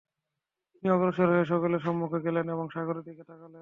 তিনি 0.73 0.87
অগ্রসর 0.91 1.27
হয়ে 1.29 1.45
সকলের 1.45 1.81
সম্মুখে 1.81 2.19
গেলেন 2.19 2.45
এবং 2.49 2.65
সাগরের 2.69 3.03
দিকে 3.03 3.23
তাকালেন। 3.23 3.59